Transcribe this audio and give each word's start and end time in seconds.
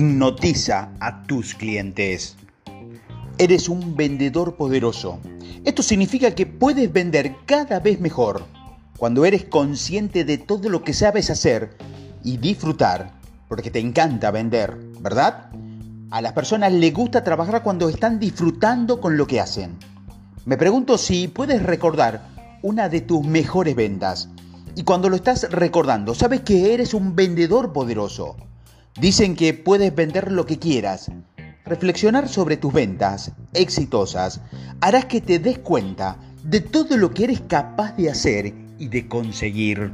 hipnotiza 0.00 0.92
a 0.98 1.24
tus 1.24 1.54
clientes. 1.54 2.34
Eres 3.36 3.68
un 3.68 3.96
vendedor 3.96 4.56
poderoso. 4.56 5.18
Esto 5.62 5.82
significa 5.82 6.34
que 6.34 6.46
puedes 6.46 6.90
vender 6.90 7.36
cada 7.44 7.80
vez 7.80 8.00
mejor 8.00 8.42
cuando 8.96 9.26
eres 9.26 9.44
consciente 9.44 10.24
de 10.24 10.38
todo 10.38 10.70
lo 10.70 10.82
que 10.84 10.94
sabes 10.94 11.28
hacer 11.28 11.76
y 12.24 12.38
disfrutar, 12.38 13.12
porque 13.46 13.70
te 13.70 13.78
encanta 13.78 14.30
vender, 14.30 14.74
¿verdad? 15.00 15.50
A 16.10 16.22
las 16.22 16.32
personas 16.32 16.72
les 16.72 16.94
gusta 16.94 17.22
trabajar 17.22 17.62
cuando 17.62 17.90
están 17.90 18.18
disfrutando 18.18 19.02
con 19.02 19.18
lo 19.18 19.26
que 19.26 19.38
hacen. 19.38 19.76
Me 20.46 20.56
pregunto 20.56 20.96
si 20.96 21.28
puedes 21.28 21.62
recordar 21.62 22.26
una 22.62 22.88
de 22.88 23.02
tus 23.02 23.22
mejores 23.26 23.76
ventas. 23.76 24.30
Y 24.74 24.82
cuando 24.82 25.10
lo 25.10 25.16
estás 25.16 25.50
recordando, 25.50 26.14
sabes 26.14 26.40
que 26.40 26.72
eres 26.72 26.94
un 26.94 27.14
vendedor 27.14 27.74
poderoso. 27.74 28.36
Dicen 29.00 29.34
que 29.34 29.54
puedes 29.54 29.94
vender 29.94 30.30
lo 30.30 30.44
que 30.44 30.58
quieras. 30.58 31.10
Reflexionar 31.64 32.28
sobre 32.28 32.58
tus 32.58 32.70
ventas 32.70 33.32
exitosas 33.54 34.42
harás 34.82 35.06
que 35.06 35.22
te 35.22 35.38
des 35.38 35.58
cuenta 35.58 36.18
de 36.44 36.60
todo 36.60 36.98
lo 36.98 37.14
que 37.14 37.24
eres 37.24 37.40
capaz 37.40 37.96
de 37.96 38.10
hacer 38.10 38.54
y 38.78 38.88
de 38.88 39.08
conseguir. 39.08 39.90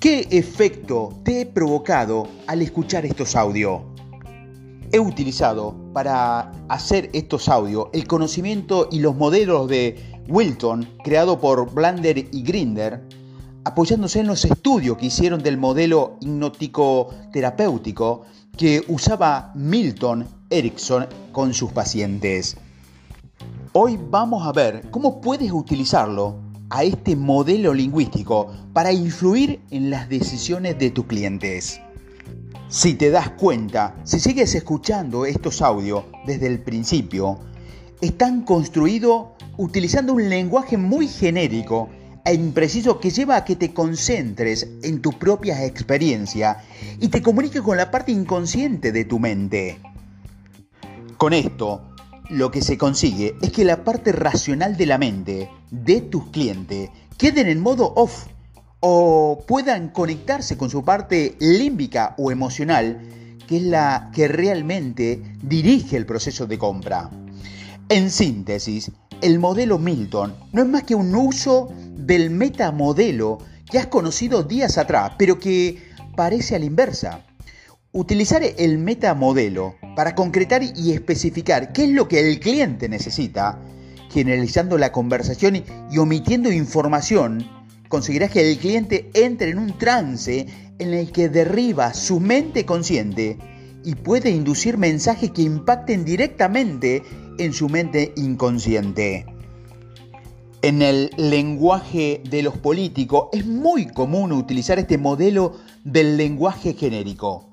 ¿Qué 0.00 0.26
efecto 0.32 1.16
te 1.22 1.42
he 1.42 1.46
provocado 1.46 2.26
al 2.48 2.62
escuchar 2.62 3.06
estos 3.06 3.36
audios? 3.36 3.82
He 4.90 4.98
utilizado 4.98 5.76
para 5.92 6.50
hacer 6.68 7.08
estos 7.12 7.48
audios 7.48 7.86
el 7.92 8.08
conocimiento 8.08 8.88
y 8.90 8.98
los 8.98 9.14
modelos 9.14 9.68
de 9.68 9.96
Wilton, 10.28 10.88
creado 11.04 11.38
por 11.38 11.72
Blander 11.72 12.18
y 12.18 12.42
Grinder, 12.42 13.00
apoyándose 13.64 14.20
en 14.20 14.26
los 14.26 14.44
estudios 14.44 14.96
que 14.96 15.06
hicieron 15.06 15.42
del 15.42 15.56
modelo 15.56 16.16
hipnótico 16.20 17.14
terapéutico 17.32 18.22
que 18.56 18.84
usaba 18.88 19.52
Milton 19.54 20.26
Erickson 20.50 21.06
con 21.32 21.54
sus 21.54 21.72
pacientes. 21.72 22.56
Hoy 23.72 23.98
vamos 24.10 24.46
a 24.46 24.52
ver 24.52 24.90
cómo 24.90 25.20
puedes 25.20 25.50
utilizarlo 25.52 26.36
a 26.70 26.84
este 26.84 27.16
modelo 27.16 27.72
lingüístico 27.72 28.50
para 28.72 28.92
influir 28.92 29.60
en 29.70 29.90
las 29.90 30.08
decisiones 30.08 30.78
de 30.78 30.90
tus 30.90 31.06
clientes. 31.06 31.80
Si 32.68 32.94
te 32.94 33.10
das 33.10 33.30
cuenta, 33.30 33.94
si 34.04 34.18
sigues 34.18 34.54
escuchando 34.54 35.26
estos 35.26 35.60
audios 35.62 36.04
desde 36.26 36.46
el 36.46 36.60
principio, 36.60 37.38
están 38.00 38.42
construidos 38.42 39.26
utilizando 39.58 40.14
un 40.14 40.28
lenguaje 40.28 40.76
muy 40.76 41.06
genérico 41.06 41.90
impreciso 42.30 43.00
que 43.00 43.10
lleva 43.10 43.36
a 43.36 43.44
que 43.44 43.56
te 43.56 43.74
concentres 43.74 44.68
en 44.82 45.02
tu 45.02 45.18
propia 45.18 45.64
experiencia 45.64 46.62
y 47.00 47.08
te 47.08 47.20
comuniques 47.20 47.62
con 47.62 47.76
la 47.76 47.90
parte 47.90 48.12
inconsciente 48.12 48.92
de 48.92 49.04
tu 49.04 49.18
mente. 49.18 49.80
Con 51.16 51.32
esto, 51.32 51.82
lo 52.30 52.50
que 52.50 52.62
se 52.62 52.78
consigue 52.78 53.34
es 53.42 53.50
que 53.50 53.64
la 53.64 53.82
parte 53.82 54.12
racional 54.12 54.76
de 54.76 54.86
la 54.86 54.98
mente 54.98 55.50
de 55.70 56.00
tus 56.00 56.26
clientes 56.26 56.90
queden 57.18 57.48
en 57.48 57.60
modo 57.60 57.92
off 57.96 58.26
o 58.78 59.44
puedan 59.46 59.88
conectarse 59.88 60.56
con 60.56 60.70
su 60.70 60.84
parte 60.84 61.36
límbica 61.40 62.14
o 62.18 62.30
emocional, 62.30 63.00
que 63.46 63.56
es 63.56 63.62
la 63.62 64.10
que 64.12 64.28
realmente 64.28 65.22
dirige 65.42 65.96
el 65.96 66.06
proceso 66.06 66.46
de 66.46 66.58
compra. 66.58 67.10
En 67.88 68.10
síntesis, 68.10 68.90
el 69.20 69.38
modelo 69.38 69.78
Milton 69.78 70.34
no 70.52 70.62
es 70.62 70.68
más 70.68 70.82
que 70.82 70.94
un 70.94 71.14
uso 71.14 71.72
del 72.06 72.30
metamodelo 72.30 73.38
que 73.70 73.78
has 73.78 73.86
conocido 73.86 74.42
días 74.42 74.78
atrás, 74.78 75.12
pero 75.18 75.38
que 75.38 75.78
parece 76.16 76.56
a 76.56 76.58
la 76.58 76.64
inversa. 76.64 77.24
Utilizar 77.92 78.42
el 78.42 78.78
metamodelo 78.78 79.74
para 79.96 80.14
concretar 80.14 80.62
y 80.62 80.92
especificar 80.92 81.72
qué 81.72 81.84
es 81.84 81.90
lo 81.90 82.08
que 82.08 82.20
el 82.20 82.40
cliente 82.40 82.88
necesita, 82.88 83.60
generalizando 84.10 84.78
la 84.78 84.92
conversación 84.92 85.62
y 85.90 85.98
omitiendo 85.98 86.50
información, 86.50 87.46
conseguirás 87.88 88.30
que 88.30 88.50
el 88.50 88.58
cliente 88.58 89.10
entre 89.14 89.50
en 89.50 89.58
un 89.58 89.76
trance 89.78 90.46
en 90.78 90.94
el 90.94 91.12
que 91.12 91.28
derriba 91.28 91.92
su 91.94 92.20
mente 92.20 92.64
consciente 92.64 93.38
y 93.84 93.94
puede 93.94 94.30
inducir 94.30 94.78
mensajes 94.78 95.30
que 95.30 95.42
impacten 95.42 96.04
directamente 96.04 97.02
en 97.38 97.52
su 97.52 97.68
mente 97.68 98.12
inconsciente. 98.16 99.26
En 100.64 100.80
el 100.80 101.10
lenguaje 101.16 102.22
de 102.30 102.40
los 102.40 102.56
políticos 102.56 103.30
es 103.32 103.44
muy 103.44 103.88
común 103.88 104.30
utilizar 104.30 104.78
este 104.78 104.96
modelo 104.96 105.54
del 105.82 106.16
lenguaje 106.16 106.74
genérico. 106.74 107.48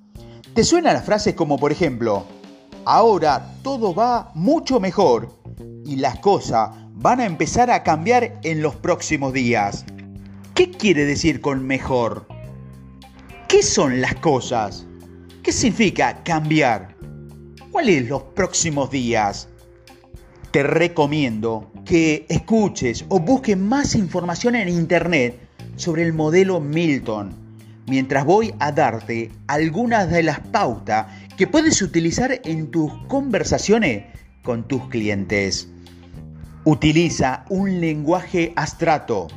¿Te 0.54 0.64
suenan 0.64 0.94
las 0.94 1.06
frases 1.06 1.34
como 1.34 1.58
por 1.58 1.72
ejemplo, 1.72 2.24
ahora 2.86 3.56
todo 3.64 3.96
va 3.96 4.32
mucho 4.36 4.80
mejor 4.80 5.36
y 5.86 5.96
las 5.96 6.20
cosas 6.20 6.70
van 6.94 7.20
a 7.20 7.26
empezar 7.26 7.72
a 7.72 7.82
cambiar 7.82 8.40
en 8.44 8.62
los 8.62 8.76
próximos 8.76 9.34
días? 9.34 9.86
¿Qué 10.54 10.70
quiere 10.70 11.06
decir 11.06 11.42
con 11.42 11.66
mejor? 11.66 12.28
¿Qué 13.48 13.64
son 13.64 14.02
las 14.02 14.14
cosas? 14.18 14.86
¿Qué 15.42 15.52
significa 15.52 16.22
cambiar? 16.24 16.96
¿Cuáles 17.72 18.08
los 18.08 18.22
próximos 18.22 18.92
días? 18.92 19.49
Te 20.52 20.64
recomiendo 20.64 21.72
que 21.86 22.26
escuches 22.28 23.06
o 23.10 23.20
busques 23.20 23.56
más 23.56 23.94
información 23.94 24.56
en 24.56 24.68
internet 24.68 25.40
sobre 25.76 26.02
el 26.02 26.12
modelo 26.12 26.60
Milton, 26.60 27.36
mientras 27.86 28.26
voy 28.26 28.56
a 28.58 28.72
darte 28.72 29.32
algunas 29.46 30.10
de 30.10 30.24
las 30.24 30.40
pautas 30.40 31.06
que 31.38 31.46
puedes 31.46 31.84
utilizar 31.84 32.42
en 32.44 32.72
tus 32.72 32.92
conversaciones 33.08 34.06
con 34.42 34.68
tus 34.68 34.88
clientes. 34.88 35.70
Utiliza 36.64 37.46
un 37.50 37.80
lenguaje 37.80 38.52
abstracto. 38.56 39.28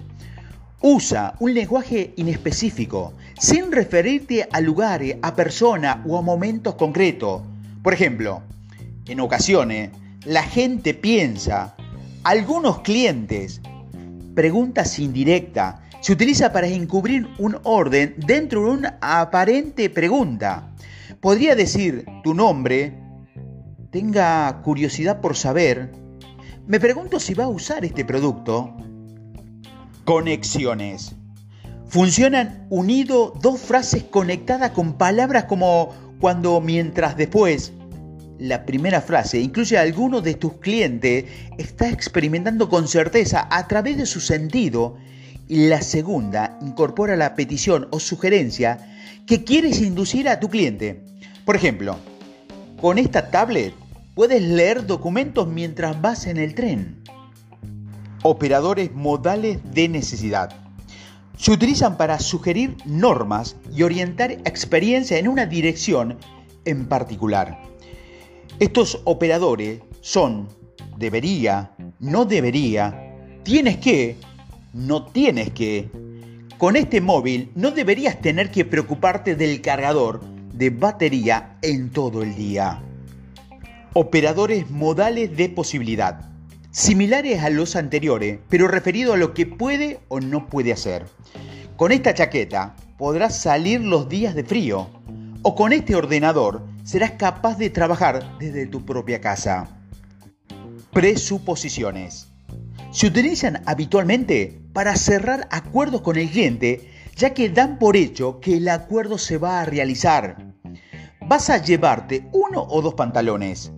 Usa 0.80 1.34
un 1.40 1.52
lenguaje 1.52 2.14
inespecífico, 2.16 3.12
sin 3.38 3.70
referirte 3.70 4.48
a 4.50 4.62
lugares, 4.62 5.16
a 5.20 5.36
personas 5.36 5.98
o 6.06 6.16
a 6.16 6.22
momentos 6.22 6.76
concretos. 6.76 7.42
Por 7.82 7.92
ejemplo, 7.92 8.40
en 9.06 9.20
ocasiones 9.20 9.90
la 10.24 10.42
gente 10.42 10.94
piensa, 10.94 11.74
algunos 12.22 12.80
clientes, 12.80 13.60
preguntas 14.34 14.98
indirectas, 14.98 15.76
se 16.00 16.12
utiliza 16.12 16.52
para 16.52 16.66
encubrir 16.66 17.28
un 17.38 17.58
orden 17.64 18.14
dentro 18.18 18.64
de 18.64 18.70
una 18.70 18.98
aparente 19.00 19.90
pregunta. 19.90 20.72
Podría 21.20 21.54
decir 21.54 22.04
tu 22.22 22.34
nombre, 22.34 22.98
tenga 23.90 24.62
curiosidad 24.62 25.20
por 25.20 25.36
saber, 25.36 25.92
me 26.66 26.78
pregunto 26.78 27.18
si 27.18 27.34
va 27.34 27.44
a 27.44 27.48
usar 27.48 27.84
este 27.84 28.04
producto. 28.04 28.76
Conexiones. 30.04 31.14
Funcionan 31.88 32.66
unido 32.70 33.34
dos 33.42 33.60
frases 33.60 34.04
conectadas 34.04 34.70
con 34.70 34.94
palabras 34.94 35.44
como 35.44 35.90
cuando 36.20 36.60
mientras 36.60 37.16
después 37.16 37.72
la 38.42 38.66
primera 38.66 39.00
frase 39.00 39.40
incluye 39.40 39.78
a 39.78 39.82
alguno 39.82 40.20
de 40.20 40.34
tus 40.34 40.54
clientes 40.54 41.26
está 41.58 41.88
experimentando 41.88 42.68
con 42.68 42.88
certeza 42.88 43.46
a 43.48 43.68
través 43.68 43.96
de 43.96 44.06
su 44.06 44.20
sentido 44.20 44.96
y 45.48 45.68
la 45.68 45.80
segunda 45.80 46.58
incorpora 46.60 47.14
la 47.16 47.36
petición 47.36 47.86
o 47.90 48.00
sugerencia 48.00 48.78
que 49.26 49.44
quieres 49.44 49.80
inducir 49.80 50.28
a 50.28 50.40
tu 50.40 50.48
cliente. 50.48 51.04
Por 51.44 51.54
ejemplo, 51.54 51.96
con 52.80 52.98
esta 52.98 53.30
tablet 53.30 53.74
puedes 54.16 54.42
leer 54.42 54.86
documentos 54.86 55.46
mientras 55.46 56.00
vas 56.02 56.26
en 56.26 56.36
el 56.36 56.56
tren. 56.56 57.00
Operadores 58.24 58.92
modales 58.92 59.58
de 59.72 59.88
necesidad. 59.88 60.50
Se 61.36 61.52
utilizan 61.52 61.96
para 61.96 62.18
sugerir 62.18 62.76
normas 62.86 63.54
y 63.72 63.84
orientar 63.84 64.32
experiencia 64.32 65.18
en 65.18 65.28
una 65.28 65.46
dirección 65.46 66.18
en 66.64 66.86
particular. 66.86 67.71
Estos 68.58 69.00
operadores 69.04 69.80
son 70.00 70.48
debería, 70.98 71.72
no 71.98 72.24
debería, 72.24 73.16
tienes 73.42 73.78
que, 73.78 74.16
no 74.72 75.06
tienes 75.06 75.50
que. 75.50 75.90
Con 76.58 76.76
este 76.76 77.00
móvil 77.00 77.50
no 77.56 77.72
deberías 77.72 78.20
tener 78.20 78.50
que 78.50 78.64
preocuparte 78.64 79.34
del 79.34 79.60
cargador 79.62 80.22
de 80.52 80.70
batería 80.70 81.56
en 81.62 81.90
todo 81.90 82.22
el 82.22 82.36
día. 82.36 82.82
Operadores 83.94 84.70
modales 84.70 85.36
de 85.36 85.48
posibilidad. 85.48 86.30
Similares 86.70 87.42
a 87.42 87.50
los 87.50 87.74
anteriores, 87.74 88.38
pero 88.48 88.68
referido 88.68 89.12
a 89.12 89.16
lo 89.16 89.34
que 89.34 89.44
puede 89.44 90.00
o 90.08 90.20
no 90.20 90.46
puede 90.46 90.72
hacer. 90.72 91.06
Con 91.76 91.90
esta 91.90 92.14
chaqueta 92.14 92.76
podrás 92.96 93.36
salir 93.36 93.80
los 93.80 94.08
días 94.08 94.34
de 94.34 94.44
frío, 94.44 94.88
o 95.42 95.54
con 95.56 95.72
este 95.72 95.96
ordenador 95.96 96.62
serás 96.84 97.12
capaz 97.12 97.58
de 97.58 97.70
trabajar 97.70 98.38
desde 98.38 98.66
tu 98.66 98.84
propia 98.84 99.20
casa. 99.20 99.68
Presuposiciones. 100.92 102.28
Se 102.90 103.06
utilizan 103.06 103.62
habitualmente 103.66 104.60
para 104.72 104.96
cerrar 104.96 105.48
acuerdos 105.50 106.02
con 106.02 106.16
el 106.16 106.28
cliente, 106.28 106.90
ya 107.16 107.32
que 107.32 107.48
dan 107.48 107.78
por 107.78 107.96
hecho 107.96 108.40
que 108.40 108.56
el 108.56 108.68
acuerdo 108.68 109.18
se 109.18 109.38
va 109.38 109.60
a 109.60 109.64
realizar. 109.64 110.36
vas 111.26 111.48
a 111.50 111.58
llevarte 111.58 112.28
uno 112.32 112.66
o 112.68 112.82
dos 112.82 112.94
pantalones. 112.94 113.72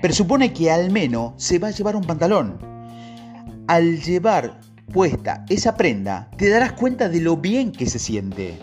Pero 0.00 0.14
supone 0.14 0.52
que 0.52 0.70
al 0.70 0.90
menos 0.90 1.32
se 1.42 1.58
va 1.58 1.68
a 1.68 1.72
llevar 1.72 1.96
un 1.96 2.04
pantalón. 2.04 2.58
Al 3.66 4.00
llevar 4.00 4.60
puesta 4.92 5.44
esa 5.48 5.74
prenda, 5.76 6.30
te 6.36 6.48
darás 6.48 6.72
cuenta 6.72 7.08
de 7.08 7.20
lo 7.20 7.38
bien 7.38 7.72
que 7.72 7.86
se 7.86 7.98
siente. 7.98 8.58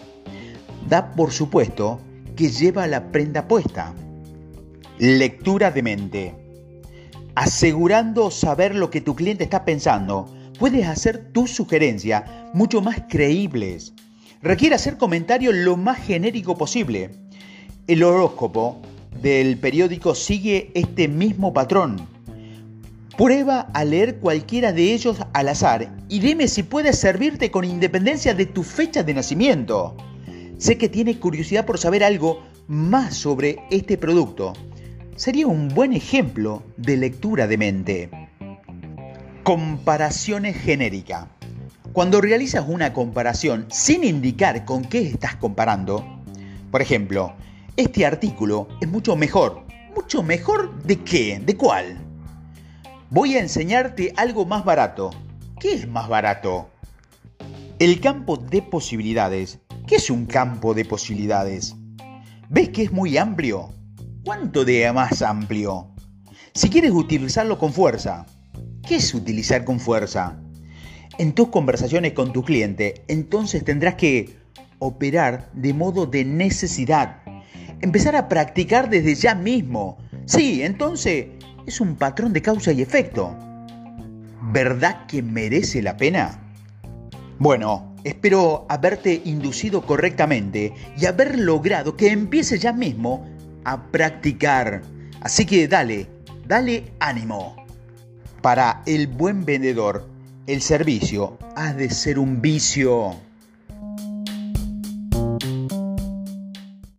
Da 0.88 1.12
por 1.12 1.32
supuesto 1.32 2.00
que 2.36 2.50
lleva 2.50 2.88
la 2.88 3.12
prenda 3.12 3.48
puesta. 3.48 3.94
Lectura 5.00 5.72
de 5.72 5.84
mente. 5.84 6.36
Asegurando 7.36 8.32
saber 8.32 8.76
lo 8.76 8.90
que 8.90 9.02
tu 9.02 9.16
cliente 9.16 9.44
está 9.44 9.66
pensando, 9.66 10.28
puedes 10.60 10.88
hacer 10.88 11.32
tus 11.32 11.52
sugerencias 11.52 12.24
mucho 12.54 12.82
más 12.82 13.04
creíbles. 13.10 13.94
Requiere 14.42 14.76
hacer 14.76 14.98
comentarios 14.98 15.56
lo 15.56 15.78
más 15.78 15.98
genérico 16.00 16.58
posible. 16.58 17.12
El 17.88 18.04
horóscopo 18.04 18.82
del 19.22 19.58
periódico 19.58 20.16
sigue 20.16 20.72
este 20.74 21.08
mismo 21.08 21.54
patrón. 21.54 22.08
Prueba 23.18 23.68
a 23.74 23.86
leer 23.86 24.18
cualquiera 24.18 24.74
de 24.74 24.94
ellos 24.94 25.18
al 25.34 25.50
azar 25.50 25.96
y 26.10 26.20
dime 26.20 26.48
si 26.48 26.64
puede 26.64 26.94
servirte 26.94 27.52
con 27.52 27.64
independencia 27.64 28.34
de 28.34 28.48
tu 28.48 28.64
fecha 28.64 29.04
de 29.04 29.14
nacimiento. 29.14 29.96
Sé 30.64 30.78
que 30.78 30.88
tienes 30.88 31.18
curiosidad 31.18 31.66
por 31.66 31.78
saber 31.78 32.06
algo 32.06 32.42
más 32.70 33.18
sobre 33.18 33.60
este 33.70 33.98
producto. 33.98 34.54
Sería 35.18 35.46
un 35.46 35.68
buen 35.68 35.92
ejemplo 35.92 36.64
de 36.78 36.96
lectura 36.96 37.48
de 37.48 37.58
mente. 37.58 38.10
Comparaciones 39.44 40.56
genéricas. 40.56 41.28
Cuando 41.92 42.22
realizas 42.22 42.64
una 42.66 42.94
comparación 42.94 43.66
sin 43.70 44.06
indicar 44.06 44.64
con 44.64 44.86
qué 44.86 45.02
estás 45.02 45.36
comparando, 45.36 46.24
por 46.72 46.82
ejemplo, 46.82 47.34
este 47.76 48.06
artículo 48.06 48.70
es 48.80 48.88
mucho 48.88 49.18
mejor. 49.18 49.66
¿Mucho 49.94 50.24
mejor 50.24 50.82
de 50.84 51.02
qué? 51.02 51.42
¿De 51.46 51.58
cuál? 51.58 51.98
Voy 53.10 53.36
a 53.36 53.42
enseñarte 53.42 54.14
algo 54.16 54.46
más 54.46 54.64
barato. 54.64 55.10
¿Qué 55.60 55.74
es 55.74 55.90
más 55.90 56.08
barato? 56.08 56.70
El 57.80 58.00
campo 58.00 58.38
de 58.38 58.62
posibilidades. 58.62 59.60
¿Qué 59.86 59.96
es 59.98 60.10
un 60.10 60.26
campo 60.26 60.74
de 60.74 60.86
posibilidades? 60.86 61.76
¿Ves 62.50 62.70
que 62.70 62.84
es 62.84 62.92
muy 62.94 63.18
amplio? 63.18 63.70
¿Cuánto 64.24 64.64
de 64.64 64.90
más 64.94 65.22
amplio? 65.22 65.90
Si 66.54 66.70
quieres 66.70 66.92
utilizarlo 66.92 67.58
con 67.60 67.74
fuerza. 67.74 68.26
¿Qué 68.88 68.96
es 68.96 69.14
utilizar 69.14 69.66
con 69.66 69.82
fuerza? 69.82 70.40
En 71.18 71.34
tus 71.34 71.50
conversaciones 71.50 72.14
con 72.14 72.32
tu 72.32 72.44
cliente, 72.44 73.04
entonces 73.10 73.66
tendrás 73.66 73.96
que 73.96 74.38
operar 74.80 75.52
de 75.54 75.74
modo 75.74 76.06
de 76.06 76.24
necesidad. 76.24 77.22
Empezar 77.82 78.16
a 78.16 78.30
practicar 78.30 78.90
desde 78.90 79.16
ya 79.16 79.36
mismo. 79.36 79.98
Sí, 80.26 80.64
entonces 80.64 81.28
es 81.68 81.82
un 81.82 81.98
patrón 81.98 82.32
de 82.32 82.42
causa 82.42 82.72
y 82.72 82.82
efecto. 82.82 83.38
¿Verdad 84.54 85.06
que 85.08 85.22
merece 85.22 85.82
la 85.82 85.98
pena? 85.98 86.40
Bueno, 87.38 87.93
espero 88.04 88.66
haberte 88.70 89.22
inducido 89.26 89.86
correctamente 89.86 90.74
y 90.98 91.06
haber 91.06 91.40
logrado 91.40 91.96
que 91.96 92.10
empieces 92.10 92.62
ya 92.62 92.74
mismo 92.74 93.28
a 93.64 93.84
practicar. 93.88 94.82
Así 95.22 95.46
que 95.46 95.68
dale, 95.68 96.08
dale 96.46 96.92
ánimo. 97.00 97.56
Para 98.42 98.82
el 98.86 99.08
buen 99.08 99.46
vendedor, 99.46 100.08
el 100.48 100.62
servicio 100.62 101.38
ha 101.56 101.74
de 101.74 101.90
ser 101.90 102.20
un 102.20 102.42
vicio. 102.42 103.16